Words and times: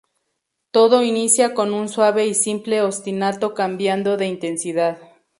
Todo 0.71 1.03
inicia 1.03 1.53
con 1.53 1.75
un 1.75 1.87
suave 1.87 2.25
y 2.25 2.33
simple 2.33 2.81
ostinato 2.81 3.53
cambiando 3.53 4.17
de 4.17 4.25
intensidad. 4.25 4.97